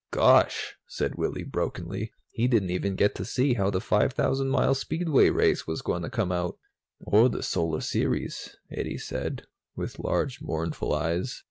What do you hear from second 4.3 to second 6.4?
mile Speedway Race was going to come